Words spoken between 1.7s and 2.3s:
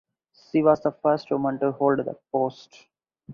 hold the